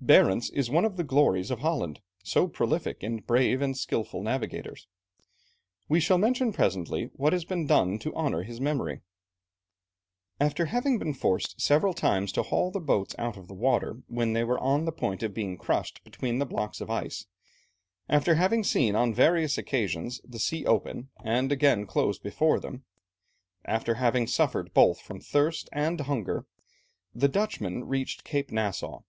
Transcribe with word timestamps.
Barentz 0.00 0.50
is 0.50 0.70
one 0.70 0.84
of 0.84 0.96
the 0.96 1.02
glories 1.02 1.50
of 1.50 1.58
Holland, 1.58 2.00
so 2.22 2.46
prolific 2.46 2.98
in 3.02 3.22
brave 3.22 3.60
and 3.60 3.76
skilful 3.76 4.22
navigators. 4.22 4.86
We 5.88 5.98
shall 5.98 6.16
mention 6.16 6.52
presently 6.52 7.10
what 7.14 7.32
has 7.32 7.44
been 7.44 7.66
done 7.66 7.98
to 7.98 8.14
honour 8.14 8.44
his 8.44 8.60
memory. 8.60 9.00
[Illustration: 10.40 10.40
Map 10.40 10.42
of 10.42 10.44
Nova 10.44 10.44
Zembla.] 10.44 10.46
After 10.46 10.64
having 10.66 10.98
been 11.00 11.14
forced 11.20 11.60
several 11.60 11.92
times 11.92 12.30
to 12.30 12.44
haul 12.44 12.70
the 12.70 12.78
boats 12.78 13.16
out 13.18 13.36
of 13.36 13.48
the 13.48 13.54
water 13.54 13.98
when 14.06 14.32
they 14.32 14.44
were 14.44 14.60
on 14.60 14.84
the 14.84 14.92
point 14.92 15.24
of 15.24 15.34
being 15.34 15.58
crushed 15.58 16.04
between 16.04 16.38
the 16.38 16.46
blocks 16.46 16.80
of 16.80 16.88
ice; 16.88 17.26
after 18.08 18.36
having 18.36 18.62
seen 18.62 18.94
on 18.94 19.12
various 19.12 19.58
occasions 19.58 20.20
the 20.24 20.38
sea 20.38 20.64
open, 20.66 21.10
and 21.24 21.50
again 21.50 21.84
close 21.84 22.16
before 22.16 22.60
them; 22.60 22.84
after 23.64 23.94
having 23.94 24.28
suffered 24.28 24.72
both 24.72 25.00
from 25.00 25.18
thirst 25.18 25.68
and 25.72 26.00
hunger, 26.02 26.46
the 27.12 27.26
Dutchmen 27.26 27.82
reached 27.88 28.22
Cape 28.22 28.52
Nassau. 28.52 29.00